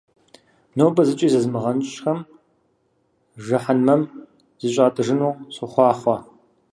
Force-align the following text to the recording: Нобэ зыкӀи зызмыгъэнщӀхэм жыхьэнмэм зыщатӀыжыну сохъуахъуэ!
Нобэ 0.77 1.01
зыкӀи 1.07 1.27
зызмыгъэнщӀхэм 1.33 2.19
жыхьэнмэм 3.43 4.01
зыщатӀыжыну 4.61 5.33
сохъуахъуэ! 5.55 6.17